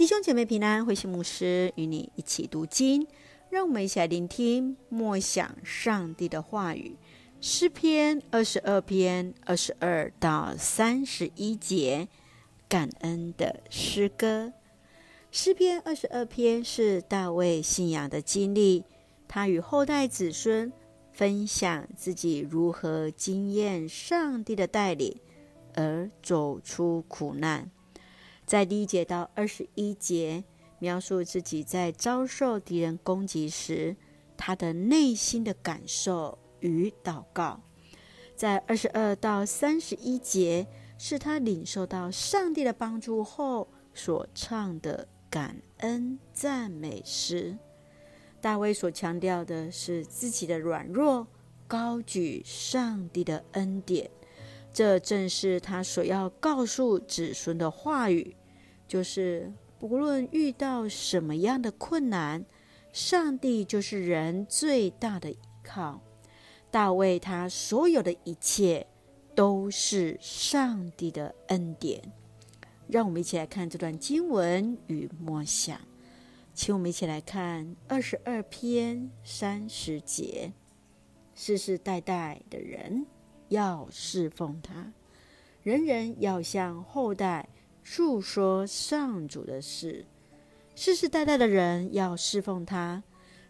[0.00, 3.06] 弟兄姐妹平安，慧馨牧师与你一起读经，
[3.50, 6.96] 让我们一起来聆听默想上帝的话语。
[7.38, 12.08] 诗篇二十二篇二十二到三十一节，
[12.66, 14.54] 感恩的诗歌。
[15.30, 18.84] 诗篇二十二篇是大卫信仰的经历，
[19.28, 20.72] 他与后代子孙
[21.12, 25.14] 分享自己如何经验上帝的带领
[25.74, 27.70] 而走出苦难。
[28.50, 30.42] 在第一节到二十一节，
[30.80, 33.94] 描述自己在遭受敌人攻击时，
[34.36, 37.60] 他的内心的感受与祷告。
[38.34, 40.66] 在二十二到三十一节，
[40.98, 47.56] 是他领受到上帝的帮助后所唱的感恩赞美诗。
[48.40, 51.24] 大卫所强调的是自己的软弱，
[51.68, 54.10] 高举上帝的恩典。
[54.72, 58.34] 这正是他所要告诉子孙的话语。
[58.90, 62.44] 就是不论遇到什么样的困难，
[62.92, 66.00] 上帝就是人最大的依靠。
[66.72, 68.84] 大卫他所有的一切
[69.32, 72.02] 都是上帝的恩典。
[72.88, 75.80] 让我们一起来看这段经文与默想，
[76.52, 80.52] 请我们一起来看二十二篇三十节：
[81.36, 83.06] 世世代代的人
[83.50, 84.92] 要侍奉他，
[85.62, 87.48] 人人要向后代。
[87.82, 90.04] 述说上主的事，
[90.74, 93.02] 世世代代的人要侍奉他，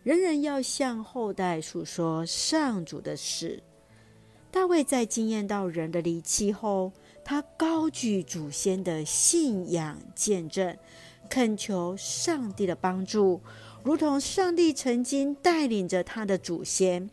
[0.03, 3.63] 人人要向后代述说上主的事。
[4.51, 6.93] 大卫在经验到人的离弃后，
[7.25, 10.77] 他高举祖先的信仰见证，
[11.29, 13.41] 恳求上帝的帮助，
[13.85, 17.11] 如同上帝曾经带领着他的祖先。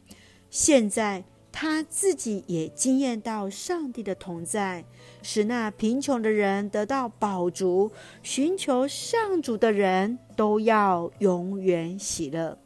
[0.49, 1.23] 现在。
[1.59, 4.85] 他自己也惊艳到上帝的同在，
[5.23, 7.91] 使那贫穷的人得到饱足，
[8.21, 12.59] 寻求上主的人都要永远喜乐。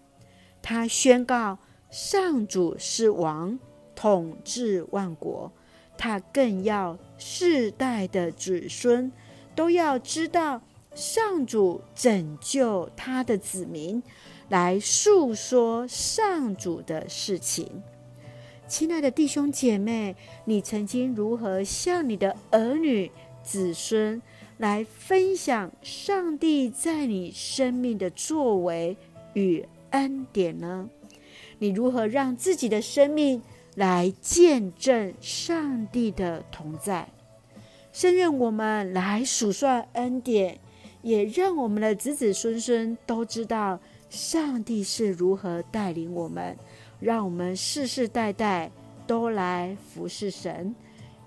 [0.62, 1.58] 他宣告
[1.90, 3.58] 上主是王，
[3.96, 5.50] 统治万国。
[5.98, 9.10] 他更要世代的子孙
[9.56, 10.62] 都要知道
[10.94, 14.04] 上主拯救他的子民，
[14.50, 17.82] 来述说上主的事情。
[18.72, 20.16] 亲爱的弟兄姐妹，
[20.46, 23.12] 你曾经如何向你的儿女、
[23.44, 24.22] 子孙
[24.60, 28.96] 来分享上帝在你生命的作为
[29.34, 30.90] 与恩典呢？
[31.60, 33.42] 你如何让自己的生命
[33.76, 37.10] 来见证上帝的同在？
[37.92, 40.58] 深愿我们来数算恩典，
[41.02, 46.56] 也让我们的子子孙孙都知道上帝是如何带领我们。
[47.00, 48.70] 让我们世世代代
[49.08, 50.76] 都来服侍神，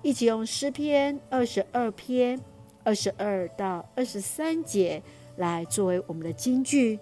[0.02, 2.40] 一起用诗篇二十二篇
[2.84, 5.02] 二十二到二十三节
[5.36, 7.00] 来作为我们的金句。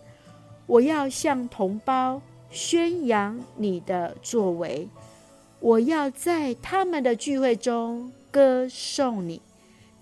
[0.66, 4.88] 我要向同胞宣扬你的作为，
[5.60, 9.43] 我要在他们的聚会中歌颂你。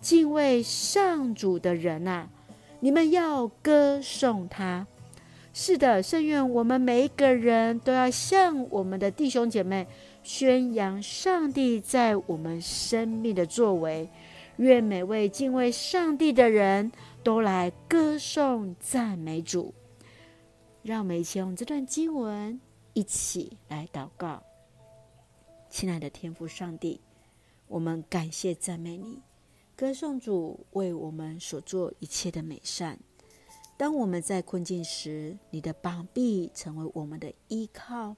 [0.00, 2.28] 敬畏上主的人啊，
[2.78, 4.86] 你们要歌颂他。
[5.52, 9.86] 是的，圣愿我们每一个人都要向我们的弟兄姐妹
[10.22, 14.08] 宣扬上帝在我们生命的作为。
[14.58, 16.92] 愿每位敬畏上帝的人
[17.24, 19.74] 都来歌颂赞美主。
[20.82, 22.60] 让我们一起用这段经文
[22.92, 24.42] 一起来祷告。
[25.68, 27.00] 亲爱的天父上帝，
[27.66, 29.20] 我们感谢赞美你，
[29.74, 32.98] 歌颂主为我们所做一切的美善。
[33.80, 38.14] 当我们在困境时，你的膀臂成为我们的依靠，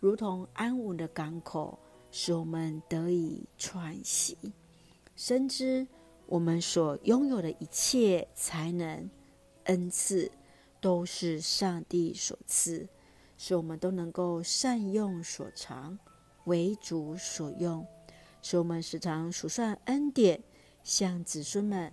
[0.00, 1.78] 如同安稳的港口，
[2.10, 4.36] 使我们得以喘息。
[5.14, 5.86] 深知
[6.26, 9.08] 我们所拥有的一切才能、
[9.66, 10.28] 恩赐，
[10.80, 12.88] 都是上帝所赐，
[13.38, 15.96] 使我们都能够善用所长，
[16.46, 17.86] 为主所用。
[18.42, 20.42] 使我们时常数算恩典，
[20.82, 21.92] 向子孙们。